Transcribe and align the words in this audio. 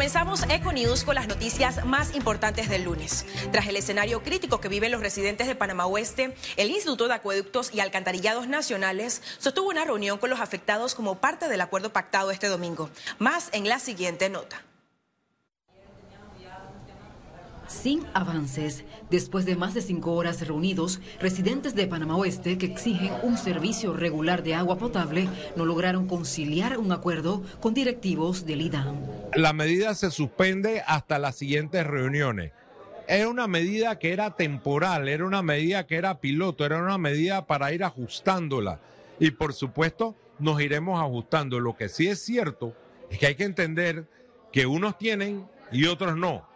Comenzamos 0.00 0.44
Eco 0.48 0.72
News 0.72 1.04
con 1.04 1.14
las 1.14 1.28
noticias 1.28 1.84
más 1.84 2.14
importantes 2.14 2.70
del 2.70 2.84
lunes. 2.84 3.26
Tras 3.52 3.66
el 3.66 3.76
escenario 3.76 4.22
crítico 4.22 4.58
que 4.58 4.70
viven 4.70 4.90
los 4.92 5.02
residentes 5.02 5.46
de 5.46 5.54
Panamá 5.54 5.84
Oeste, 5.84 6.34
el 6.56 6.70
Instituto 6.70 7.06
de 7.06 7.12
Acueductos 7.12 7.74
y 7.74 7.80
Alcantarillados 7.80 8.48
Nacionales 8.48 9.20
sostuvo 9.36 9.68
una 9.68 9.84
reunión 9.84 10.16
con 10.16 10.30
los 10.30 10.40
afectados 10.40 10.94
como 10.94 11.16
parte 11.16 11.48
del 11.50 11.60
acuerdo 11.60 11.92
pactado 11.92 12.30
este 12.30 12.48
domingo. 12.48 12.88
Más 13.18 13.50
en 13.52 13.68
la 13.68 13.78
siguiente 13.78 14.30
nota. 14.30 14.62
Sin 17.70 18.04
avances, 18.14 18.84
después 19.10 19.46
de 19.46 19.54
más 19.54 19.74
de 19.74 19.80
cinco 19.80 20.14
horas 20.14 20.44
reunidos, 20.44 21.00
residentes 21.20 21.76
de 21.76 21.86
Panamá 21.86 22.16
Oeste 22.16 22.58
que 22.58 22.66
exigen 22.66 23.12
un 23.22 23.38
servicio 23.38 23.92
regular 23.92 24.42
de 24.42 24.56
agua 24.56 24.76
potable 24.76 25.28
no 25.54 25.64
lograron 25.64 26.08
conciliar 26.08 26.78
un 26.78 26.90
acuerdo 26.90 27.44
con 27.60 27.72
directivos 27.72 28.44
del 28.44 28.62
IDAM. 28.62 28.96
La 29.36 29.52
medida 29.52 29.94
se 29.94 30.10
suspende 30.10 30.82
hasta 30.84 31.20
las 31.20 31.36
siguientes 31.36 31.86
reuniones. 31.86 32.50
Era 33.06 33.28
una 33.28 33.46
medida 33.46 34.00
que 34.00 34.12
era 34.12 34.34
temporal, 34.34 35.08
era 35.08 35.24
una 35.24 35.42
medida 35.42 35.86
que 35.86 35.94
era 35.94 36.20
piloto, 36.20 36.66
era 36.66 36.82
una 36.82 36.98
medida 36.98 37.46
para 37.46 37.72
ir 37.72 37.84
ajustándola. 37.84 38.80
Y 39.20 39.30
por 39.30 39.52
supuesto, 39.52 40.16
nos 40.40 40.60
iremos 40.60 41.00
ajustando. 41.00 41.60
Lo 41.60 41.76
que 41.76 41.88
sí 41.88 42.08
es 42.08 42.18
cierto 42.20 42.74
es 43.10 43.18
que 43.18 43.28
hay 43.28 43.36
que 43.36 43.44
entender 43.44 44.08
que 44.52 44.66
unos 44.66 44.98
tienen 44.98 45.46
y 45.70 45.86
otros 45.86 46.16
no 46.16 46.49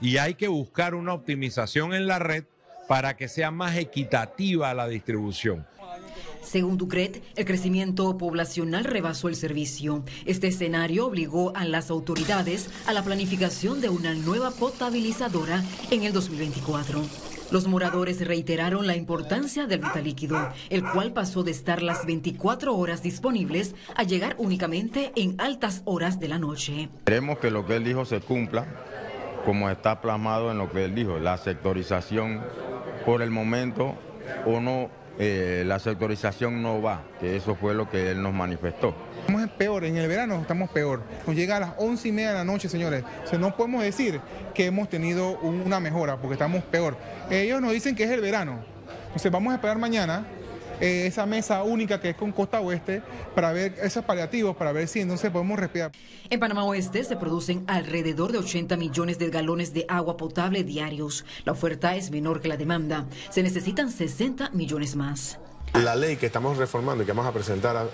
y 0.00 0.16
hay 0.16 0.34
que 0.34 0.48
buscar 0.48 0.94
una 0.94 1.12
optimización 1.12 1.94
en 1.94 2.06
la 2.06 2.18
red 2.18 2.44
para 2.88 3.16
que 3.16 3.28
sea 3.28 3.50
más 3.50 3.76
equitativa 3.76 4.74
la 4.74 4.88
distribución. 4.88 5.66
Según 6.42 6.78
Ducret, 6.78 7.22
el 7.36 7.44
crecimiento 7.44 8.16
poblacional 8.16 8.84
rebasó 8.84 9.28
el 9.28 9.36
servicio. 9.36 10.02
Este 10.24 10.48
escenario 10.48 11.06
obligó 11.06 11.54
a 11.54 11.64
las 11.64 11.90
autoridades 11.90 12.70
a 12.86 12.92
la 12.92 13.04
planificación 13.04 13.80
de 13.80 13.90
una 13.90 14.14
nueva 14.14 14.50
potabilizadora 14.50 15.62
en 15.90 16.02
el 16.02 16.12
2024. 16.12 17.02
Los 17.50 17.66
moradores 17.66 18.24
reiteraron 18.26 18.86
la 18.86 18.96
importancia 18.96 19.66
del 19.66 19.80
vital 19.80 20.04
líquido, 20.04 20.52
el 20.70 20.84
cual 20.84 21.12
pasó 21.12 21.42
de 21.42 21.50
estar 21.50 21.82
las 21.82 22.06
24 22.06 22.76
horas 22.76 23.02
disponibles 23.02 23.74
a 23.96 24.04
llegar 24.04 24.36
únicamente 24.38 25.12
en 25.16 25.34
altas 25.40 25.82
horas 25.84 26.20
de 26.20 26.28
la 26.28 26.38
noche. 26.38 26.88
Queremos 27.04 27.38
que 27.38 27.50
lo 27.50 27.66
que 27.66 27.76
él 27.76 27.84
dijo 27.84 28.04
se 28.04 28.20
cumpla 28.20 28.66
como 29.44 29.70
está 29.70 30.00
plasmado 30.00 30.50
en 30.50 30.58
lo 30.58 30.70
que 30.70 30.84
él 30.84 30.94
dijo, 30.94 31.18
la 31.18 31.36
sectorización 31.38 32.40
por 33.04 33.22
el 33.22 33.30
momento 33.30 33.96
o 34.46 34.60
no, 34.60 34.90
eh, 35.18 35.64
la 35.66 35.78
sectorización 35.78 36.62
no 36.62 36.80
va, 36.80 37.02
que 37.20 37.36
eso 37.36 37.54
fue 37.54 37.74
lo 37.74 37.88
que 37.90 38.10
él 38.10 38.22
nos 38.22 38.32
manifestó. 38.32 38.94
Estamos 39.20 39.50
peor, 39.50 39.84
en 39.84 39.96
el 39.96 40.08
verano 40.08 40.40
estamos 40.40 40.70
peor. 40.70 41.02
Nos 41.26 41.36
llega 41.36 41.56
a 41.56 41.60
las 41.60 41.72
once 41.78 42.08
y 42.08 42.12
media 42.12 42.30
de 42.30 42.36
la 42.36 42.44
noche, 42.44 42.68
señores. 42.68 43.04
O 43.32 43.38
no 43.38 43.56
podemos 43.56 43.82
decir 43.82 44.20
que 44.54 44.66
hemos 44.66 44.88
tenido 44.88 45.38
una 45.38 45.80
mejora, 45.80 46.16
porque 46.16 46.34
estamos 46.34 46.62
peor. 46.64 46.96
Ellos 47.30 47.60
nos 47.60 47.72
dicen 47.72 47.94
que 47.94 48.04
es 48.04 48.10
el 48.10 48.20
verano. 48.20 48.60
Entonces 49.06 49.30
vamos 49.30 49.52
a 49.52 49.56
esperar 49.56 49.78
mañana 49.78 50.24
eh, 50.80 51.06
esa 51.06 51.26
mesa 51.26 51.62
única 51.62 52.00
que 52.00 52.10
es 52.10 52.16
con 52.16 52.32
Costa 52.32 52.60
Oeste 52.60 53.02
para 53.34 53.52
ver 53.52 53.74
esos 53.82 54.04
paliativos, 54.04 54.56
para 54.56 54.72
ver 54.72 54.88
si 54.88 55.00
entonces 55.00 55.30
podemos 55.30 55.58
respirar. 55.58 55.92
En 56.30 56.40
Panamá 56.40 56.64
Oeste 56.64 57.04
se 57.04 57.16
producen 57.16 57.64
alrededor 57.66 58.32
de 58.32 58.38
80 58.38 58.76
millones 58.76 59.18
de 59.18 59.30
galones 59.30 59.74
de 59.74 59.84
agua 59.88 60.16
potable 60.16 60.64
diarios. 60.64 61.24
La 61.44 61.52
oferta 61.52 61.96
es 61.96 62.10
menor 62.10 62.40
que 62.40 62.48
la 62.48 62.56
demanda. 62.56 63.06
Se 63.30 63.42
necesitan 63.42 63.90
60 63.90 64.50
millones 64.50 64.96
más. 64.96 65.38
La 65.74 65.94
ley 65.94 66.16
que 66.16 66.26
estamos 66.26 66.56
reformando 66.56 67.04
y 67.04 67.06
que 67.06 67.12
vamos 67.12 67.26
a 67.26 67.32
presentar 67.32 67.88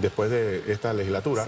después 0.00 0.30
de 0.30 0.62
esta 0.72 0.92
legislatura. 0.92 1.44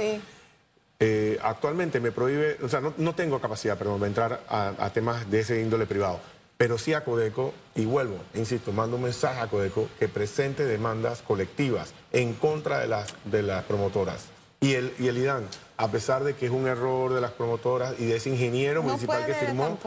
Eh, 1.02 1.38
actualmente 1.42 1.98
me 2.00 2.12
prohíbe, 2.12 2.58
o 2.62 2.68
sea, 2.68 2.80
no, 2.80 3.14
tengo 3.14 3.40
capacidad, 3.40 3.78
perdón, 3.78 4.02
de 4.02 4.06
entrar 4.08 4.42
a 4.48 4.90
temas 4.92 5.30
de 5.30 5.40
ese 5.40 5.62
índole 5.62 5.86
privado 5.86 6.20
pero 6.60 6.76
sí 6.76 6.92
a 6.92 7.04
Codeco, 7.04 7.54
y 7.74 7.86
vuelvo, 7.86 8.18
insisto, 8.34 8.70
mando 8.70 8.96
un 8.96 9.04
mensaje 9.04 9.40
a 9.40 9.46
Codeco 9.46 9.88
que 9.98 10.08
presente 10.08 10.66
demandas 10.66 11.22
colectivas 11.22 11.94
en 12.12 12.34
contra 12.34 12.80
de 12.80 12.86
las, 12.86 13.14
de 13.24 13.42
las 13.42 13.64
promotoras. 13.64 14.26
Y 14.60 14.74
el, 14.74 14.92
y 14.98 15.06
el 15.06 15.16
IDAN, 15.16 15.44
a 15.78 15.90
pesar 15.90 16.22
de 16.22 16.34
que 16.34 16.44
es 16.44 16.52
un 16.52 16.66
error 16.66 17.14
de 17.14 17.22
las 17.22 17.30
promotoras 17.30 17.94
y 17.98 18.04
de 18.04 18.16
ese 18.16 18.28
ingeniero 18.28 18.82
municipal 18.82 19.24
que 19.24 19.32
firmó, 19.32 19.78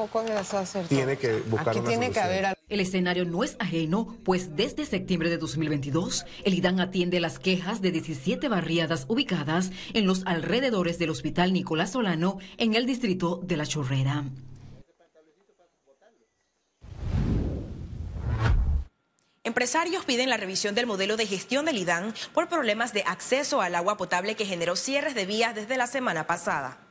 tiene 0.89 1.17
que 1.17 1.41
buscar 1.41 1.77
una 1.77 1.87
tiene 1.87 2.11
solución. 2.11 2.55
El 2.69 2.79
escenario 2.79 3.25
no 3.25 3.43
es 3.43 3.55
ajeno, 3.59 4.17
pues 4.23 4.55
desde 4.55 4.87
septiembre 4.87 5.29
de 5.29 5.37
2022, 5.37 6.25
el 6.43 6.55
IDAN 6.55 6.79
atiende 6.79 7.19
las 7.19 7.37
quejas 7.37 7.83
de 7.83 7.91
17 7.91 8.49
barriadas 8.49 9.05
ubicadas 9.09 9.69
en 9.93 10.07
los 10.07 10.23
alrededores 10.25 10.97
del 10.97 11.11
Hospital 11.11 11.53
Nicolás 11.53 11.91
Solano 11.91 12.39
en 12.57 12.73
el 12.73 12.87
distrito 12.87 13.39
de 13.43 13.57
La 13.57 13.67
Chorrera. 13.67 14.23
Empresarios 19.45 20.05
piden 20.05 20.29
la 20.29 20.37
revisión 20.37 20.73
del 20.73 20.85
modelo 20.85 21.17
de 21.17 21.27
gestión 21.27 21.65
del 21.65 21.77
IDAN 21.77 22.13
por 22.33 22.47
problemas 22.47 22.93
de 22.93 23.03
acceso 23.05 23.59
al 23.59 23.75
agua 23.75 23.97
potable 23.97 24.35
que 24.35 24.45
generó 24.45 24.77
cierres 24.77 25.15
de 25.15 25.25
vías 25.25 25.53
desde 25.53 25.75
la 25.75 25.85
semana 25.85 26.25
pasada. 26.27 26.82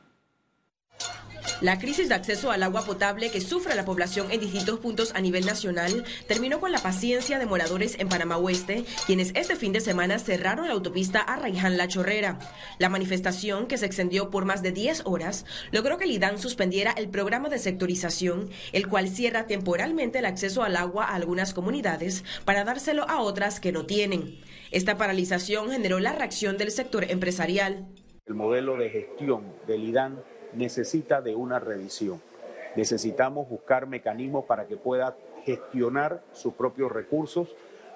La 1.63 1.79
crisis 1.79 2.09
de 2.09 2.15
acceso 2.15 2.51
al 2.51 2.61
agua 2.61 2.83
potable 2.83 3.31
que 3.31 3.39
sufre 3.39 3.73
la 3.73 3.85
población 3.85 4.29
en 4.31 4.41
distintos 4.41 4.79
puntos 4.79 5.13
a 5.15 5.21
nivel 5.21 5.45
nacional 5.45 6.03
terminó 6.27 6.59
con 6.59 6.73
la 6.73 6.79
paciencia 6.79 7.39
de 7.39 7.45
moradores 7.45 7.97
en 7.99 8.09
Panamá 8.09 8.35
Oeste, 8.35 8.83
quienes 9.05 9.31
este 9.33 9.55
fin 9.55 9.71
de 9.71 9.79
semana 9.79 10.19
cerraron 10.19 10.67
la 10.67 10.73
autopista 10.73 11.21
a 11.21 11.39
La 11.47 11.87
Chorrera. 11.87 12.37
La 12.79 12.89
manifestación, 12.89 13.67
que 13.67 13.77
se 13.77 13.85
extendió 13.85 14.29
por 14.29 14.43
más 14.43 14.61
de 14.61 14.73
10 14.73 15.03
horas, 15.05 15.45
logró 15.71 15.97
que 15.97 16.03
el 16.03 16.11
IDAN 16.11 16.37
suspendiera 16.37 16.91
el 16.91 17.07
programa 17.07 17.47
de 17.47 17.59
sectorización, 17.59 18.49
el 18.73 18.89
cual 18.89 19.07
cierra 19.07 19.47
temporalmente 19.47 20.19
el 20.19 20.25
acceso 20.25 20.63
al 20.63 20.75
agua 20.75 21.05
a 21.05 21.15
algunas 21.15 21.53
comunidades 21.53 22.25
para 22.43 22.65
dárselo 22.65 23.09
a 23.09 23.21
otras 23.21 23.61
que 23.61 23.71
no 23.71 23.85
tienen. 23.85 24.37
Esta 24.71 24.97
paralización 24.97 25.71
generó 25.71 26.01
la 26.01 26.11
reacción 26.11 26.57
del 26.57 26.71
sector 26.71 27.09
empresarial. 27.09 27.87
El 28.25 28.35
modelo 28.35 28.75
de 28.75 28.89
gestión 28.89 29.53
del 29.65 29.85
IDAN 29.85 30.23
necesita 30.55 31.21
de 31.21 31.35
una 31.35 31.59
revisión. 31.59 32.21
Necesitamos 32.75 33.49
buscar 33.49 33.87
mecanismos 33.87 34.45
para 34.45 34.65
que 34.65 34.77
pueda 34.77 35.15
gestionar 35.43 36.21
sus 36.31 36.53
propios 36.53 36.91
recursos, 36.91 37.55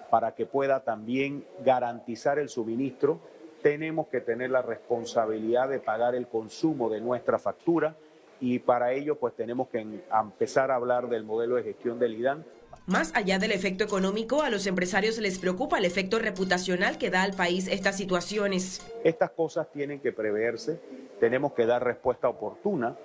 para 0.09 0.35
que 0.35 0.45
pueda 0.45 0.83
también 0.83 1.45
garantizar 1.63 2.39
el 2.39 2.49
suministro. 2.49 3.19
Tenemos 3.61 4.07
que 4.07 4.21
tener 4.21 4.51
la 4.51 4.61
responsabilidad 4.61 5.69
de 5.69 5.79
pagar 5.79 6.15
el 6.15 6.27
consumo 6.27 6.89
de 6.89 7.01
nuestra 7.01 7.39
factura 7.39 7.95
y 8.39 8.59
para 8.59 8.93
ello 8.93 9.15
pues 9.15 9.33
tenemos 9.35 9.67
que 9.69 9.79
empezar 9.79 10.69
a 10.71 10.75
hablar 10.75 11.09
del 11.09 11.23
modelo 11.23 11.55
de 11.55 11.63
gestión 11.63 11.97
del 11.97 12.13
IDAN. 12.13 12.45
Más 12.87 13.11
allá 13.15 13.37
del 13.37 13.51
efecto 13.51 13.83
económico, 13.83 14.41
a 14.41 14.49
los 14.49 14.65
empresarios 14.65 15.19
les 15.19 15.37
preocupa 15.37 15.77
el 15.77 15.85
efecto 15.85 16.17
reputacional 16.17 16.97
que 16.97 17.11
da 17.11 17.21
al 17.21 17.33
país 17.33 17.67
estas 17.67 17.97
situaciones. 17.97 18.81
Estas 19.03 19.29
cosas 19.31 19.67
tienen 19.71 19.99
que 19.99 20.11
preverse 20.11 20.79
tenemos 21.19 21.53
que 21.53 21.65
dar 21.65 21.83
respuesta 21.83 22.29
oportuna 22.29 22.95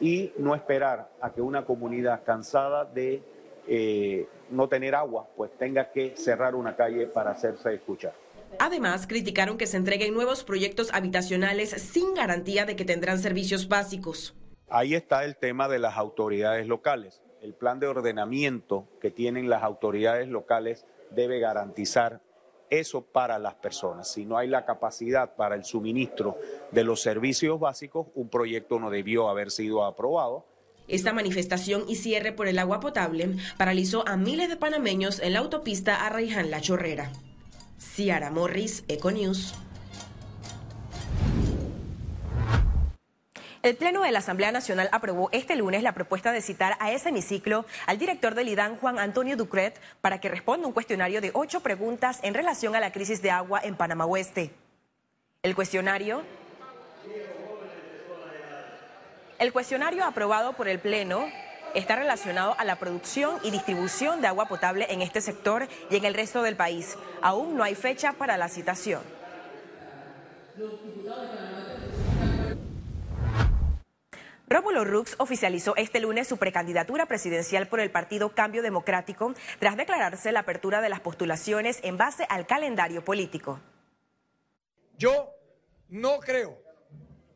y 0.00 0.32
no 0.38 0.54
esperar 0.54 1.10
a 1.20 1.32
que 1.32 1.40
una 1.40 1.64
comunidad 1.64 2.24
cansada 2.24 2.84
de 2.84 3.22
eh, 3.68 4.26
no 4.50 4.68
tener 4.68 4.94
agua, 4.94 5.28
pues 5.36 5.50
tenga 5.58 5.90
que 5.90 6.16
cerrar 6.16 6.54
una 6.54 6.76
calle 6.76 7.06
para 7.06 7.30
hacerse 7.30 7.74
escuchar. 7.74 8.14
Además, 8.58 9.06
criticaron 9.06 9.56
que 9.56 9.66
se 9.66 9.76
entreguen 9.76 10.14
nuevos 10.14 10.42
proyectos 10.42 10.92
habitacionales 10.92 11.70
sin 11.70 12.14
garantía 12.14 12.66
de 12.66 12.74
que 12.74 12.84
tendrán 12.84 13.18
servicios 13.18 13.68
básicos. 13.68 14.34
Ahí 14.68 14.94
está 14.94 15.24
el 15.24 15.36
tema 15.36 15.68
de 15.68 15.78
las 15.78 15.96
autoridades 15.96 16.66
locales. 16.66 17.20
El 17.40 17.54
plan 17.54 17.80
de 17.80 17.86
ordenamiento 17.86 18.86
que 19.00 19.10
tienen 19.10 19.48
las 19.48 19.62
autoridades 19.62 20.28
locales 20.28 20.84
debe 21.10 21.40
garantizar 21.40 22.20
eso 22.68 23.02
para 23.02 23.38
las 23.38 23.54
personas. 23.54 24.12
Si 24.12 24.26
no 24.26 24.36
hay 24.36 24.46
la 24.46 24.66
capacidad 24.66 25.34
para 25.36 25.54
el 25.54 25.64
suministro 25.64 26.36
de 26.70 26.84
los 26.84 27.00
servicios 27.00 27.58
básicos, 27.58 28.08
un 28.14 28.28
proyecto 28.28 28.78
no 28.78 28.90
debió 28.90 29.28
haber 29.28 29.50
sido 29.50 29.84
aprobado. 29.84 30.44
Esta 30.86 31.12
manifestación 31.12 31.84
y 31.88 31.96
cierre 31.96 32.32
por 32.32 32.46
el 32.46 32.58
agua 32.58 32.80
potable 32.80 33.36
paralizó 33.56 34.06
a 34.06 34.16
miles 34.16 34.48
de 34.48 34.56
panameños 34.56 35.20
en 35.20 35.32
la 35.32 35.38
autopista 35.38 36.06
a 36.06 36.20
La 36.42 36.60
Chorrera. 36.60 37.10
Ciara 37.78 38.30
Morris, 38.30 38.84
Econews. 38.88 39.54
El 43.62 43.76
Pleno 43.76 44.00
de 44.00 44.10
la 44.10 44.20
Asamblea 44.20 44.52
Nacional 44.52 44.88
aprobó 44.90 45.28
este 45.32 45.54
lunes 45.54 45.82
la 45.82 45.92
propuesta 45.92 46.32
de 46.32 46.40
citar 46.40 46.78
a 46.80 46.92
ese 46.92 47.10
hemiciclo 47.10 47.66
al 47.86 47.98
director 47.98 48.34
del 48.34 48.48
IDAN, 48.48 48.76
Juan 48.76 48.98
Antonio 48.98 49.36
Ducret, 49.36 49.78
para 50.00 50.18
que 50.18 50.30
responda 50.30 50.66
un 50.66 50.72
cuestionario 50.72 51.20
de 51.20 51.30
ocho 51.34 51.60
preguntas 51.60 52.20
en 52.22 52.32
relación 52.32 52.74
a 52.74 52.80
la 52.80 52.90
crisis 52.90 53.20
de 53.20 53.30
agua 53.30 53.60
en 53.62 53.76
Panamá 53.76 54.06
Oeste. 54.06 54.50
El 55.42 55.54
cuestionario. 55.54 56.22
El 59.38 59.52
cuestionario 59.52 60.06
aprobado 60.06 60.54
por 60.54 60.66
el 60.66 60.78
Pleno 60.78 61.28
está 61.74 61.96
relacionado 61.96 62.56
a 62.58 62.64
la 62.64 62.76
producción 62.76 63.36
y 63.42 63.50
distribución 63.50 64.22
de 64.22 64.28
agua 64.28 64.48
potable 64.48 64.86
en 64.88 65.02
este 65.02 65.20
sector 65.20 65.68
y 65.90 65.96
en 65.96 66.06
el 66.06 66.14
resto 66.14 66.42
del 66.42 66.56
país. 66.56 66.96
Aún 67.20 67.58
no 67.58 67.62
hay 67.62 67.74
fecha 67.74 68.14
para 68.14 68.38
la 68.38 68.48
citación. 68.48 69.02
Rómulo 74.52 74.84
Rux 74.84 75.14
oficializó 75.18 75.76
este 75.76 76.00
lunes 76.00 76.26
su 76.26 76.36
precandidatura 76.36 77.06
presidencial 77.06 77.68
por 77.68 77.78
el 77.78 77.92
Partido 77.92 78.34
Cambio 78.34 78.62
Democrático 78.62 79.32
tras 79.60 79.76
declararse 79.76 80.32
la 80.32 80.40
apertura 80.40 80.80
de 80.80 80.88
las 80.88 80.98
postulaciones 80.98 81.78
en 81.84 81.96
base 81.96 82.26
al 82.28 82.48
calendario 82.48 83.04
político. 83.04 83.60
Yo 84.98 85.30
no 85.88 86.18
creo 86.18 86.58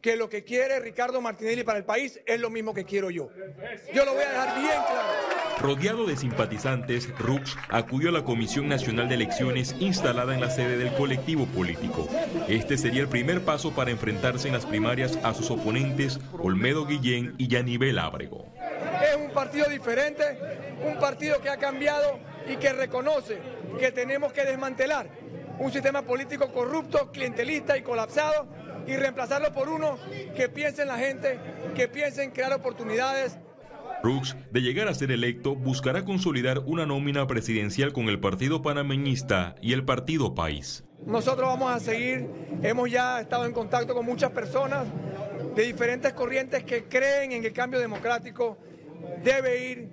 que 0.00 0.16
lo 0.16 0.28
que 0.28 0.42
quiere 0.42 0.80
Ricardo 0.80 1.20
Martinelli 1.20 1.62
para 1.62 1.78
el 1.78 1.84
país 1.84 2.20
es 2.26 2.40
lo 2.40 2.50
mismo 2.50 2.74
que 2.74 2.84
quiero 2.84 3.10
yo. 3.10 3.30
Yo 3.92 4.04
lo 4.04 4.14
voy 4.14 4.24
a 4.24 4.30
dejar 4.30 4.60
bien 4.60 4.72
claro. 4.72 5.33
Rodeado 5.60 6.06
de 6.06 6.16
simpatizantes, 6.16 7.08
Rux 7.18 7.56
acudió 7.70 8.10
a 8.10 8.12
la 8.12 8.24
Comisión 8.24 8.68
Nacional 8.68 9.08
de 9.08 9.14
Elecciones 9.14 9.74
instalada 9.78 10.34
en 10.34 10.40
la 10.40 10.50
sede 10.50 10.76
del 10.76 10.92
colectivo 10.94 11.46
político. 11.46 12.08
Este 12.48 12.76
sería 12.76 13.02
el 13.02 13.08
primer 13.08 13.42
paso 13.42 13.72
para 13.74 13.90
enfrentarse 13.90 14.48
en 14.48 14.54
las 14.54 14.66
primarias 14.66 15.18
a 15.22 15.32
sus 15.32 15.50
oponentes 15.50 16.18
Olmedo 16.38 16.86
Guillén 16.86 17.34
y 17.38 17.48
Yanibel 17.48 17.98
Ábrego. 17.98 18.46
Es 19.02 19.16
un 19.16 19.30
partido 19.32 19.66
diferente, 19.68 20.38
un 20.84 20.98
partido 20.98 21.40
que 21.40 21.48
ha 21.48 21.56
cambiado 21.56 22.18
y 22.48 22.56
que 22.56 22.72
reconoce 22.72 23.38
que 23.78 23.90
tenemos 23.92 24.32
que 24.32 24.44
desmantelar 24.44 25.08
un 25.58 25.72
sistema 25.72 26.02
político 26.02 26.52
corrupto, 26.52 27.10
clientelista 27.12 27.78
y 27.78 27.82
colapsado 27.82 28.46
y 28.86 28.96
reemplazarlo 28.96 29.52
por 29.52 29.68
uno 29.68 29.98
que 30.36 30.48
piense 30.48 30.82
en 30.82 30.88
la 30.88 30.98
gente, 30.98 31.38
que 31.74 31.88
piense 31.88 32.22
en 32.22 32.30
crear 32.32 32.52
oportunidades. 32.52 33.38
Rux, 34.04 34.36
de 34.50 34.60
llegar 34.60 34.86
a 34.88 34.94
ser 34.94 35.10
electo, 35.10 35.56
buscará 35.56 36.04
consolidar 36.04 36.58
una 36.66 36.84
nómina 36.84 37.26
presidencial 37.26 37.94
con 37.94 38.10
el 38.10 38.20
Partido 38.20 38.60
Panameñista 38.60 39.54
y 39.62 39.72
el 39.72 39.82
Partido 39.82 40.34
País. 40.34 40.84
Nosotros 41.06 41.48
vamos 41.48 41.72
a 41.72 41.80
seguir, 41.80 42.28
hemos 42.62 42.90
ya 42.90 43.22
estado 43.22 43.46
en 43.46 43.52
contacto 43.52 43.94
con 43.94 44.04
muchas 44.04 44.30
personas 44.30 44.86
de 45.56 45.62
diferentes 45.62 46.12
corrientes 46.12 46.64
que 46.64 46.84
creen 46.84 47.32
en 47.32 47.44
el 47.46 47.54
cambio 47.54 47.80
democrático 47.80 48.58
debe 49.22 49.70
ir 49.70 49.88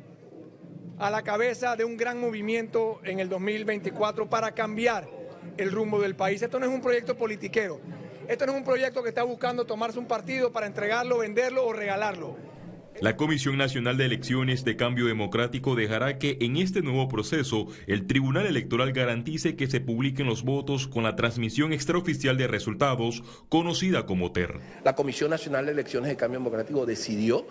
a 1.00 1.10
la 1.10 1.22
cabeza 1.22 1.78
de 1.78 1.86
un 1.86 1.96
gran 1.96 2.20
movimiento 2.20 3.00
en 3.06 3.22
el 3.22 3.30
2024 3.30 4.30
para 4.30 4.52
cambiar 4.52 5.08
el 5.56 5.72
rumbo 5.72 6.02
del 6.02 6.18
país. 6.18 6.42
Esto 6.42 6.60
no 6.60 6.66
es 6.66 6.72
un 6.74 6.82
proyecto 6.82 7.16
politiquero, 7.16 7.80
esto 8.28 8.46
no 8.46 8.52
es 8.52 8.58
un 8.58 8.66
proyecto 8.66 9.02
que 9.04 9.10
está 9.10 9.24
buscando 9.24 9.66
tomarse 9.66 10.00
un 10.00 10.06
partido 10.06 10.52
para 10.52 10.68
entregarlo, 10.68 11.20
venderlo 11.20 11.66
o 11.66 11.72
regalarlo. 11.72 12.51
La 13.00 13.16
Comisión 13.16 13.58
Nacional 13.58 13.98
de 13.98 14.06
Elecciones 14.06 14.64
de 14.64 14.76
Cambio 14.76 15.08
Democrático 15.08 15.76
dejará 15.76 16.20
que 16.20 16.38
en 16.42 16.58
este 16.58 16.82
nuevo 16.82 17.08
proceso 17.08 17.68
el 17.88 18.06
Tribunal 18.06 18.46
Electoral 18.46 18.92
garantice 18.92 19.56
que 19.56 19.68
se 19.68 19.80
publiquen 19.80 20.28
los 20.28 20.44
votos 20.44 20.88
con 20.88 21.04
la 21.04 21.16
transmisión 21.16 21.74
extraoficial 21.74 22.38
de 22.38 22.48
resultados, 22.48 23.24
conocida 23.50 24.06
como 24.06 24.32
TER. 24.32 24.60
La 24.84 24.94
Comisión 24.94 25.32
Nacional 25.32 25.66
de 25.66 25.72
Elecciones 25.72 26.10
de 26.10 26.18
Cambio 26.18 26.40
Democrático 26.40 26.86
decidió 26.86 27.48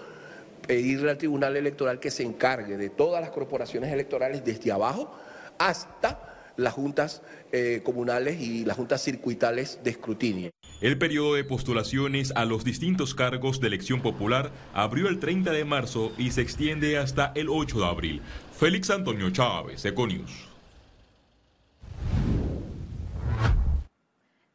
pedirle 0.66 1.10
al 1.10 1.18
Tribunal 1.18 1.56
Electoral 1.56 1.98
que 1.98 2.10
se 2.10 2.22
encargue 2.22 2.76
de 2.76 2.90
todas 2.90 3.20
las 3.20 3.30
corporaciones 3.30 3.92
electorales 3.92 4.44
desde 4.44 4.70
abajo 4.70 5.12
hasta 5.58 6.30
las 6.56 6.74
juntas 6.74 7.22
eh, 7.52 7.80
comunales 7.84 8.40
y 8.40 8.64
las 8.64 8.76
juntas 8.76 9.02
circuitales 9.02 9.80
de 9.82 9.90
escrutinio. 9.90 10.50
El 10.80 10.96
periodo 10.98 11.34
de 11.34 11.44
postulaciones 11.44 12.32
a 12.36 12.44
los 12.44 12.64
distintos 12.64 13.14
cargos 13.14 13.60
de 13.60 13.66
elección 13.66 14.00
popular 14.00 14.50
abrió 14.72 15.08
el 15.08 15.18
30 15.18 15.52
de 15.52 15.64
marzo 15.64 16.12
y 16.16 16.30
se 16.30 16.40
extiende 16.40 16.98
hasta 16.98 17.32
el 17.34 17.48
8 17.48 17.78
de 17.78 17.86
abril. 17.86 18.22
Félix 18.58 18.90
Antonio 18.90 19.30
Chávez, 19.30 19.84
Econius. 19.84 20.50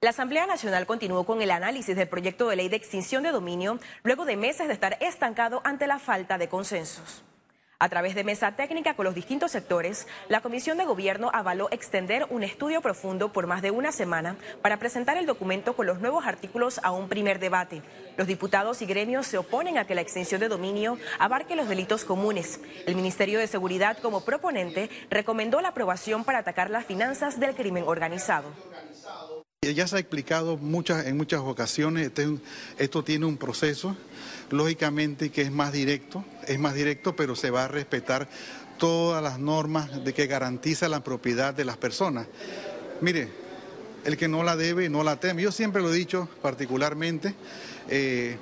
La 0.06 0.12
Asamblea 0.12 0.46
Nacional 0.46 0.86
continuó 0.86 1.26
con 1.26 1.42
el 1.42 1.50
análisis 1.50 1.96
del 1.96 2.08
proyecto 2.08 2.48
de 2.48 2.56
ley 2.56 2.70
de 2.70 2.76
extinción 2.76 3.24
de 3.24 3.32
dominio 3.32 3.80
luego 4.04 4.26
de 4.26 4.38
meses 4.38 4.68
de 4.68 4.74
estar 4.74 4.98
estancado 5.02 5.62
ante 5.64 5.88
la 5.88 5.98
falta 5.98 6.38
de 6.38 6.48
consensos. 6.48 7.24
A 7.78 7.90
través 7.90 8.16
de 8.16 8.24
mesa 8.24 8.54
técnica 8.54 8.94
con 8.94 9.04
los 9.04 9.16
distintos 9.16 9.52
sectores, 9.52 10.08
la 10.30 10.40
Comisión 10.40 10.78
de 10.78 10.86
Gobierno 10.86 11.30
avaló 11.34 11.68
extender 11.72 12.26
un 12.30 12.42
estudio 12.42 12.80
profundo 12.82 13.34
por 13.34 13.48
más 13.48 13.62
de 13.62 13.72
una 13.72 13.92
semana 13.92 14.38
para 14.62 14.80
presentar 14.80 15.18
el 15.18 15.26
documento 15.26 15.76
con 15.76 15.86
los 15.86 16.00
nuevos 16.00 16.26
artículos 16.26 16.80
a 16.84 16.92
un 16.92 17.10
primer 17.10 17.38
debate. 17.38 17.82
Los 18.16 18.28
diputados 18.28 18.82
y 18.82 18.86
gremios 18.86 19.28
se 19.28 19.38
oponen 19.38 19.78
a 19.78 19.86
que 19.86 19.94
la 19.94 20.00
extensión 20.00 20.40
de 20.40 20.48
dominio 20.48 20.98
abarque 21.20 21.58
los 21.58 21.68
delitos 21.68 22.06
comunes. 22.06 22.62
El 22.86 22.96
Ministerio 22.96 23.40
de 23.40 23.48
Seguridad, 23.48 23.98
como 23.98 24.24
proponente, 24.24 24.90
recomendó 25.10 25.60
la 25.60 25.70
aprobación 25.70 26.24
para 26.24 26.40
atacar 26.40 26.70
las 26.70 26.86
finanzas 26.86 27.42
del 27.42 27.56
crimen 27.56 27.84
organizado. 27.88 28.54
Ya 29.74 29.88
se 29.88 29.96
ha 29.96 30.00
explicado 30.00 30.58
muchas, 30.58 31.08
en 31.08 31.18
muchas 31.18 31.42
ocasiones, 31.42 32.08
este 32.08 32.28
esto 32.78 33.04
tiene 33.04 33.26
un 33.26 33.38
proceso, 33.38 33.96
lógicamente 34.52 35.30
que 35.32 35.42
es 35.42 35.52
más 35.52 35.72
directo, 35.72 36.24
es 36.48 36.60
más 36.60 36.74
directo, 36.74 37.16
pero 37.16 37.36
se 37.36 37.50
va 37.50 37.66
a 37.66 37.68
respetar 37.68 38.30
todas 38.78 39.24
las 39.24 39.40
normas 39.40 40.04
de 40.04 40.14
que 40.14 40.28
garantiza 40.28 40.90
la 40.90 41.04
propiedad 41.04 41.54
de 41.54 41.66
las 41.66 41.78
personas. 41.78 42.28
Mire, 43.02 43.30
el 44.04 44.18
que 44.18 44.28
no 44.28 44.44
la 44.44 44.56
debe, 44.56 44.90
no 44.90 45.04
la 45.04 45.20
teme. 45.20 45.42
Yo 45.42 45.52
siempre 45.52 45.82
lo 45.82 45.92
he 45.92 45.98
dicho 45.98 46.30
particularmente, 46.42 47.34
eh, 47.90 48.38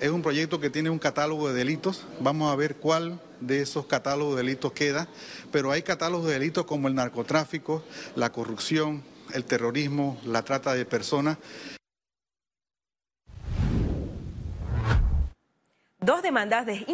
es 0.00 0.10
un 0.10 0.22
proyecto 0.22 0.60
que 0.60 0.68
tiene 0.68 0.90
un 0.90 0.98
catálogo 0.98 1.48
de 1.48 1.54
delitos, 1.54 2.04
vamos 2.20 2.52
a 2.52 2.56
ver 2.56 2.76
cuál 2.76 3.20
de 3.40 3.62
esos 3.62 3.86
catálogos 3.86 4.36
de 4.36 4.42
delitos 4.42 4.72
queda, 4.72 5.08
pero 5.50 5.72
hay 5.72 5.82
catálogos 5.82 6.26
de 6.26 6.34
delitos 6.34 6.66
como 6.66 6.88
el 6.88 6.94
narcotráfico, 6.94 7.82
la 8.14 8.30
corrupción, 8.30 9.02
el 9.34 9.44
terrorismo, 9.44 10.18
la 10.24 10.42
trata 10.42 10.74
de 10.74 10.84
personas. 10.84 11.38
Dos 15.98 16.22
demandas 16.22 16.66
de 16.66 16.84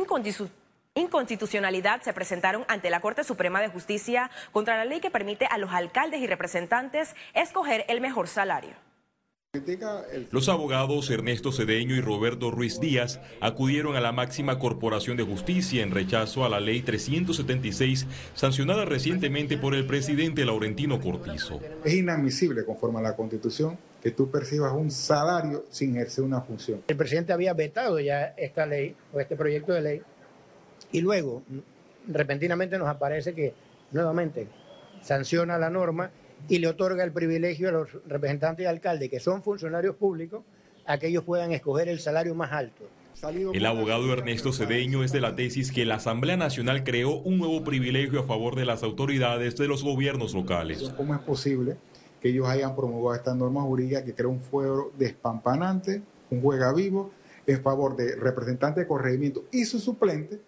inconstitucionalidad 0.95 2.03
se 2.03 2.13
presentaron 2.13 2.65
ante 2.69 2.89
la 2.89 3.01
Corte 3.01 3.25
Suprema 3.25 3.61
de 3.61 3.69
Justicia 3.69 4.31
contra 4.53 4.77
la 4.77 4.85
ley 4.85 5.01
que 5.01 5.11
permite 5.11 5.47
a 5.47 5.59
los 5.59 5.73
alcaldes 5.73 6.21
y 6.21 6.27
representantes 6.27 7.15
escoger 7.35 7.85
el 7.89 8.01
mejor 8.01 8.29
salario. 8.29 8.75
Los 10.31 10.49
abogados 10.49 11.11
Ernesto 11.11 11.53
Cedeño 11.53 11.95
y 11.95 12.01
Roberto 12.01 12.51
Ruiz 12.51 12.81
Díaz 12.81 13.21
acudieron 13.43 13.97
a 13.97 14.01
la 14.01 14.11
máxima 14.11 14.59
corporación 14.59 15.19
de 15.19 15.25
justicia 15.25 15.83
en 15.83 15.91
rechazo 15.91 16.47
a 16.47 16.49
la 16.49 16.59
ley 16.59 16.81
376 16.81 18.07
sancionada 18.33 18.87
recientemente 18.87 19.59
por 19.59 19.75
el 19.75 19.87
presidente 19.87 20.47
Laurentino 20.47 21.03
Cortizo. 21.03 21.61
Es 21.85 21.93
inadmisible 21.93 22.65
conforme 22.65 23.01
a 23.01 23.03
la 23.03 23.15
constitución 23.15 23.77
que 24.03 24.11
tú 24.11 24.31
percibas 24.31 24.73
un 24.73 24.91
salario 24.91 25.67
sin 25.69 25.97
ejercer 25.97 26.25
una 26.25 26.41
función. 26.41 26.81
El 26.89 26.97
presidente 26.97 27.35
había 27.35 27.53
vetado 27.53 28.01
ya 28.01 28.33
esta 28.39 28.65
ley 28.65 28.97
o 29.13 29.21
este 29.21 29.37
proyecto 29.37 29.75
de 29.75 29.83
ley 29.83 30.03
y 30.93 31.03
luego 31.03 31.43
repentinamente 32.09 32.79
nos 32.79 32.89
aparece 32.89 33.35
que 33.35 33.53
nuevamente 33.91 34.49
sanciona 35.03 35.59
la 35.59 35.69
norma 35.69 36.11
y 36.49 36.59
le 36.59 36.69
otorga 36.69 37.05
el 37.05 37.13
privilegio 37.13 37.69
a 37.69 37.73
los 37.73 37.89
representantes 38.07 38.65
y 38.65 38.67
alcaldes 38.67 39.11
que 39.11 39.21
son 39.21 39.43
funcionarios 39.43 39.97
públicos 39.97 40.43
a 40.87 40.99
que 40.99 41.09
ellos 41.09 41.25
puedan 41.25 41.53
escoger 41.53 41.89
el 41.89 42.01
salario 42.01 42.35
más 42.35 42.53
alto. 42.53 42.85
El 43.53 43.67
abogado 43.67 44.13
Ernesto 44.13 44.53
Cedeño 44.53 45.05
es 45.05 45.13
de 45.13 45.21
la 45.21 45.37
tesis 45.37 45.71
que 45.71 45.85
la 45.85 45.97
Asamblea 45.97 46.37
Nacional 46.37 46.83
creó 46.83 47.19
un 47.19 47.39
nuevo 47.39 47.63
privilegio 47.63 48.21
a 48.21 48.25
favor 48.25 48.57
de 48.57 48.65
las 48.65 48.83
autoridades 48.83 49.57
de 49.57 49.69
los 49.69 49.85
gobiernos 49.85 50.35
locales. 50.35 50.93
¿Cómo 50.97 51.15
es 51.15 51.21
posible 51.21 51.77
que 52.21 52.31
ellos 52.31 52.49
hayan 52.49 52.75
promovido 52.75 53.15
esta 53.15 53.35
norma 53.35 53.63
jurídica 53.63 54.05
que 54.05 54.15
crea 54.15 54.29
un 54.29 54.41
fuero 54.41 54.93
despampanante, 54.99 56.03
un 56.31 56.41
juega 56.41 56.73
vivo, 56.73 57.13
en 57.47 57.63
favor 57.63 57.97
de 57.97 58.17
representantes 58.17 58.85
de 58.85 58.89
corregimiento 58.89 59.45
y 59.53 59.67
su 59.67 59.79
suplente, 59.79 60.41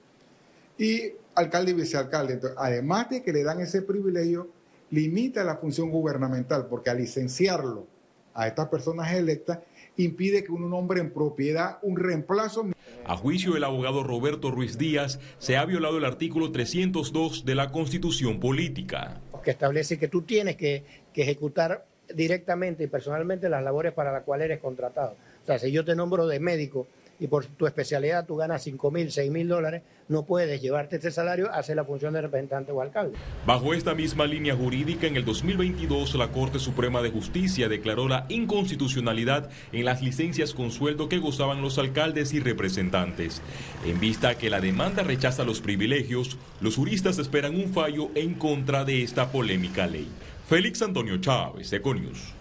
y 0.79 1.13
alcalde 1.35 1.73
y 1.73 1.75
vicealcalde? 1.75 2.41
además 2.57 3.11
de 3.11 3.23
que 3.23 3.33
le 3.33 3.45
dan 3.45 3.61
ese 3.61 3.83
privilegio, 3.83 4.49
limita 4.95 5.45
la 5.45 5.57
función 5.57 5.91
gubernamental, 5.91 6.67
porque 6.69 6.91
al 6.91 6.99
licenciarlo 6.99 7.87
a 8.33 8.49
estas 8.49 8.69
personas 8.69 9.13
electas, 9.13 9.61
impide 9.97 10.43
que 10.43 10.53
uno 10.53 10.69
nombre 10.69 11.01
en 11.01 11.13
propiedad 11.13 11.79
un 11.83 11.97
reemplazo. 11.97 12.67
A 13.07 13.17
juicio 13.17 13.55
del 13.55 13.65
abogado 13.65 14.03
Roberto 14.03 14.51
Ruiz 14.51 14.79
Díaz, 14.79 15.21
se 15.39 15.57
ha 15.57 15.65
violado 15.65 15.99
el 15.99 16.05
artículo 16.05 16.51
302 16.51 17.45
de 17.45 17.55
la 17.55 17.71
Constitución 17.71 18.41
Política. 18.41 19.21
Que 19.45 19.51
establece 19.51 19.99
que 19.99 20.09
tú 20.09 20.23
tienes 20.23 20.57
que, 20.57 20.85
que 21.13 21.23
ejecutar 21.23 21.87
directamente 22.13 22.85
y 22.85 22.87
personalmente 22.87 23.49
las 23.49 23.63
labores 23.63 23.93
para 23.93 24.13
las 24.13 24.25
cuales 24.25 24.47
eres 24.47 24.61
contratado. 24.61 25.17
O 25.43 25.47
sea, 25.47 25.59
si 25.59 25.71
yo 25.71 25.85
te 25.85 25.95
nombro 25.95 26.27
de 26.27 26.41
médico 26.41 26.87
y 27.19 27.27
por 27.27 27.47
tu 27.47 27.67
especialidad 27.67 28.27
tú 28.27 28.37
ganas 28.37 28.63
5 28.63 28.91
mil, 28.91 29.11
6 29.11 29.31
mil 29.31 29.49
dólares, 29.49 29.83
no 30.09 30.25
puedes 30.27 30.61
llevarte 30.61 30.97
este 30.97 31.11
salario 31.11 31.51
a 31.51 31.59
hacer 31.59 31.77
la 31.77 31.85
función 31.85 32.13
de 32.15 32.23
representante 32.23 32.73
o 32.73 32.81
alcalde. 32.81 33.17
Bajo 33.47 33.75
esta 33.75 33.95
misma 33.95 34.27
línea 34.27 34.55
jurídica, 34.55 35.07
en 35.07 35.17
el 35.17 35.25
2022 35.25 36.15
la 36.17 36.29
Corte 36.29 36.59
Suprema 36.59 37.03
de 37.03 37.11
Justicia 37.11 37.69
declaró 37.69 38.09
la 38.09 38.27
inconstitucionalidad 38.29 39.51
en 39.73 39.85
las 39.85 40.03
licencias 40.03 40.55
con 40.55 40.71
sueldo 40.71 41.09
que 41.09 41.19
gozaban 41.19 41.63
los 41.63 41.79
alcaldes 41.79 42.33
y 42.33 42.41
representantes. 42.41 43.43
En 43.87 44.01
vista 44.01 44.31
a 44.31 44.35
que 44.39 44.51
la 44.51 44.61
demanda 44.61 45.03
rechaza 45.03 45.45
los 45.45 45.61
privilegios, 45.61 46.39
los 46.61 46.77
juristas 46.77 47.19
esperan 47.19 47.57
un 47.57 47.73
fallo 47.73 48.11
en 48.15 48.35
contra 48.35 48.85
de 48.85 49.03
esta 49.03 49.31
polémica 49.31 49.87
ley. 49.87 50.09
Félix 50.49 50.83
Antonio 50.83 51.17
Chávez, 51.19 51.73
Econius. 51.73 52.35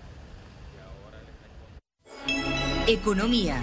Economía. 2.88 3.62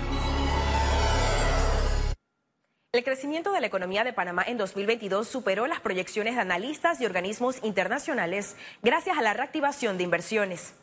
El 2.92 3.04
crecimiento 3.04 3.52
de 3.52 3.60
la 3.60 3.68
economía 3.68 4.02
de 4.02 4.12
Panamá 4.12 4.42
en 4.44 4.58
2022 4.58 5.28
superó 5.28 5.68
las 5.68 5.78
proyecciones 5.78 6.34
de 6.34 6.40
analistas 6.40 7.00
y 7.00 7.06
organismos 7.06 7.62
internacionales 7.62 8.56
gracias 8.82 9.16
a 9.16 9.22
la 9.22 9.32
reactivación 9.32 9.96
de 9.96 10.02
inversiones. 10.02 10.74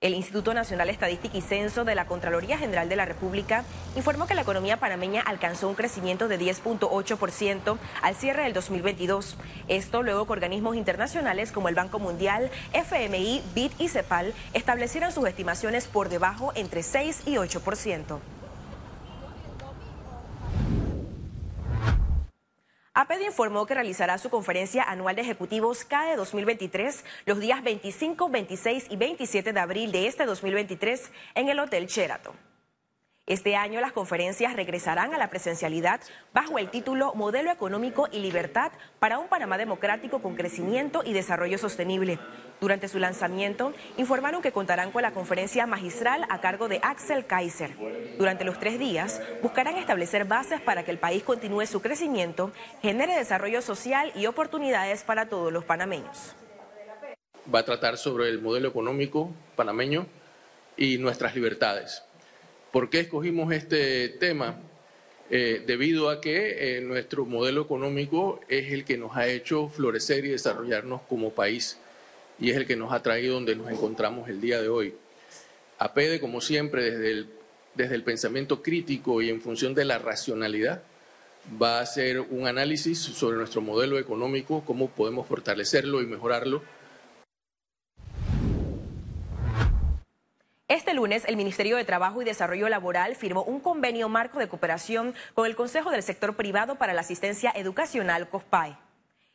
El 0.00 0.14
Instituto 0.14 0.54
Nacional 0.54 0.88
Estadística 0.88 1.36
y 1.36 1.40
Censo 1.40 1.84
de 1.84 1.96
la 1.96 2.06
Contraloría 2.06 2.58
General 2.58 2.88
de 2.88 2.94
la 2.94 3.06
República 3.06 3.64
informó 3.96 4.28
que 4.28 4.36
la 4.36 4.42
economía 4.42 4.76
panameña 4.76 5.20
alcanzó 5.20 5.68
un 5.68 5.74
crecimiento 5.74 6.28
de 6.28 6.38
10.8% 6.38 7.76
al 8.02 8.14
cierre 8.14 8.44
del 8.44 8.52
2022. 8.52 9.36
Esto 9.66 10.04
luego 10.04 10.26
que 10.26 10.34
organismos 10.34 10.76
internacionales 10.76 11.50
como 11.50 11.68
el 11.68 11.74
Banco 11.74 11.98
Mundial, 11.98 12.52
FMI, 12.72 13.42
BID 13.56 13.72
y 13.80 13.88
CEPAL 13.88 14.32
establecieran 14.54 15.10
sus 15.10 15.26
estimaciones 15.26 15.88
por 15.88 16.08
debajo 16.08 16.52
entre 16.54 16.84
6 16.84 17.22
y 17.26 17.34
8%. 17.34 18.20
APED 23.08 23.22
informó 23.22 23.64
que 23.64 23.72
realizará 23.72 24.18
su 24.18 24.28
conferencia 24.28 24.82
anual 24.82 25.16
de 25.16 25.22
ejecutivos 25.22 25.82
CAE 25.82 26.14
2023 26.14 27.06
los 27.24 27.40
días 27.40 27.64
25, 27.64 28.28
26 28.28 28.86
y 28.90 28.96
27 28.96 29.54
de 29.54 29.60
abril 29.60 29.92
de 29.92 30.08
este 30.08 30.26
2023 30.26 31.10
en 31.34 31.48
el 31.48 31.58
Hotel 31.58 31.86
Sheraton. 31.86 32.47
Este 33.28 33.56
año 33.56 33.82
las 33.82 33.92
conferencias 33.92 34.56
regresarán 34.56 35.12
a 35.12 35.18
la 35.18 35.28
presencialidad 35.28 36.00
bajo 36.32 36.58
el 36.58 36.70
título 36.70 37.12
Modelo 37.14 37.50
Económico 37.50 38.08
y 38.10 38.20
Libertad 38.20 38.72
para 38.98 39.18
un 39.18 39.28
Panamá 39.28 39.58
Democrático 39.58 40.22
con 40.22 40.34
Crecimiento 40.34 41.02
y 41.04 41.12
Desarrollo 41.12 41.58
Sostenible. 41.58 42.18
Durante 42.58 42.88
su 42.88 42.98
lanzamiento, 42.98 43.74
informaron 43.98 44.40
que 44.40 44.50
contarán 44.50 44.92
con 44.92 45.02
la 45.02 45.12
conferencia 45.12 45.66
magistral 45.66 46.24
a 46.30 46.40
cargo 46.40 46.68
de 46.68 46.80
Axel 46.82 47.26
Kaiser. 47.26 47.76
Durante 48.16 48.44
los 48.44 48.58
tres 48.58 48.78
días, 48.78 49.20
buscarán 49.42 49.76
establecer 49.76 50.24
bases 50.24 50.62
para 50.62 50.84
que 50.86 50.90
el 50.90 50.98
país 50.98 51.22
continúe 51.22 51.66
su 51.66 51.82
crecimiento, 51.82 52.50
genere 52.80 53.14
desarrollo 53.14 53.60
social 53.60 54.10
y 54.14 54.24
oportunidades 54.24 55.04
para 55.04 55.28
todos 55.28 55.52
los 55.52 55.66
panameños. 55.66 56.34
Va 57.54 57.58
a 57.58 57.64
tratar 57.66 57.98
sobre 57.98 58.30
el 58.30 58.40
modelo 58.40 58.68
económico 58.68 59.30
panameño 59.54 60.06
y 60.78 60.96
nuestras 60.96 61.34
libertades 61.34 62.07
¿Por 62.72 62.90
qué 62.90 63.00
escogimos 63.00 63.52
este 63.52 64.10
tema? 64.10 64.60
Eh, 65.30 65.62
debido 65.66 66.10
a 66.10 66.20
que 66.20 66.76
eh, 66.76 66.80
nuestro 66.80 67.24
modelo 67.24 67.62
económico 67.62 68.40
es 68.48 68.72
el 68.72 68.84
que 68.84 68.98
nos 68.98 69.16
ha 69.16 69.26
hecho 69.26 69.68
florecer 69.68 70.24
y 70.24 70.28
desarrollarnos 70.28 71.02
como 71.02 71.32
país 71.32 71.78
y 72.38 72.50
es 72.50 72.56
el 72.56 72.66
que 72.66 72.76
nos 72.76 72.92
ha 72.92 73.02
traído 73.02 73.34
donde 73.34 73.56
nos 73.56 73.70
encontramos 73.70 74.28
el 74.28 74.40
día 74.40 74.60
de 74.60 74.68
hoy. 74.68 74.94
APEDE, 75.78 76.20
como 76.20 76.40
siempre, 76.40 76.90
desde 76.90 77.10
el, 77.10 77.26
desde 77.74 77.94
el 77.94 78.02
pensamiento 78.04 78.62
crítico 78.62 79.22
y 79.22 79.30
en 79.30 79.40
función 79.40 79.74
de 79.74 79.84
la 79.84 79.98
racionalidad, 79.98 80.82
va 81.60 81.78
a 81.78 81.82
hacer 81.82 82.20
un 82.20 82.46
análisis 82.46 82.98
sobre 82.98 83.38
nuestro 83.38 83.60
modelo 83.60 83.98
económico, 83.98 84.62
cómo 84.66 84.90
podemos 84.90 85.26
fortalecerlo 85.26 86.02
y 86.02 86.06
mejorarlo 86.06 86.62
Este 90.68 90.92
lunes, 90.92 91.24
el 91.26 91.38
Ministerio 91.38 91.78
de 91.78 91.86
Trabajo 91.86 92.20
y 92.20 92.26
Desarrollo 92.26 92.68
Laboral 92.68 93.16
firmó 93.16 93.42
un 93.42 93.58
convenio 93.58 94.10
marco 94.10 94.38
de 94.38 94.48
cooperación 94.48 95.14
con 95.32 95.46
el 95.46 95.56
Consejo 95.56 95.90
del 95.90 96.02
Sector 96.02 96.36
Privado 96.36 96.74
para 96.74 96.92
la 96.92 97.00
Asistencia 97.00 97.50
Educacional 97.56 98.28
COSPAE. 98.28 98.76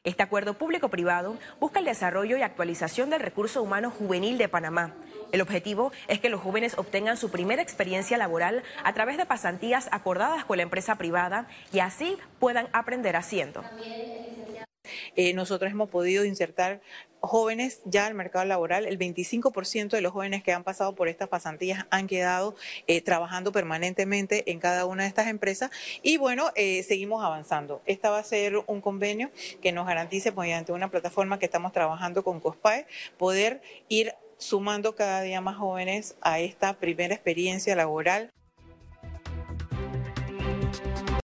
Este 0.03 0.21
acuerdo 0.21 0.53
público-privado 0.53 1.39
busca 1.59 1.79
el 1.79 1.85
desarrollo 1.85 2.37
y 2.37 2.43
actualización 2.43 3.09
del 3.09 3.19
recurso 3.19 3.63
humano 3.63 3.89
juvenil 3.89 4.37
de 4.37 4.47
Panamá. 4.47 4.93
El 5.31 5.41
objetivo 5.41 5.91
es 6.07 6.19
que 6.19 6.29
los 6.29 6.39
jóvenes 6.39 6.77
obtengan 6.77 7.17
su 7.17 7.31
primera 7.31 7.63
experiencia 7.63 8.19
laboral 8.19 8.61
a 8.83 8.93
través 8.93 9.17
de 9.17 9.25
pasantías 9.25 9.89
acordadas 9.91 10.45
con 10.45 10.57
la 10.57 10.63
empresa 10.63 10.99
privada 10.99 11.47
y 11.71 11.79
así 11.79 12.15
puedan 12.37 12.67
aprender 12.73 13.15
haciendo. 13.15 13.63
Eh, 15.15 15.33
nosotros 15.33 15.71
hemos 15.71 15.89
podido 15.89 16.25
insertar 16.25 16.81
jóvenes 17.21 17.81
ya 17.85 18.05
al 18.05 18.13
mercado 18.13 18.45
laboral. 18.45 18.85
El 18.85 18.97
25% 18.99 19.89
de 19.89 20.01
los 20.01 20.11
jóvenes 20.11 20.43
que 20.43 20.51
han 20.51 20.63
pasado 20.63 20.93
por 20.95 21.07
estas 21.07 21.29
pasantías 21.29 21.85
han 21.89 22.07
quedado 22.07 22.55
eh, 22.87 23.01
trabajando 23.01 23.51
permanentemente 23.51 24.51
en 24.51 24.59
cada 24.59 24.85
una 24.85 25.03
de 25.03 25.09
estas 25.09 25.27
empresas. 25.27 25.71
Y 26.01 26.17
bueno, 26.17 26.51
eh, 26.55 26.83
seguimos 26.83 27.23
avanzando. 27.23 27.81
Esta 27.85 28.09
va 28.09 28.19
a 28.19 28.23
ser 28.23 28.57
un 28.67 28.81
convenio 28.81 29.31
que 29.61 29.71
nos 29.71 29.87
garantice, 29.87 30.31
mediante 30.31 30.73
una 30.73 30.91
plataforma 30.91 31.39
que 31.39 31.45
estamos 31.45 31.71
trabajando 31.71 32.23
con 32.23 32.39
COSPAE, 32.39 32.85
poder 33.17 33.61
ir 33.87 34.13
sumando 34.37 34.95
cada 34.95 35.21
día 35.21 35.39
más 35.39 35.55
jóvenes 35.55 36.17
a 36.21 36.39
esta 36.39 36.73
primera 36.73 37.13
experiencia 37.13 37.75
laboral. 37.75 38.31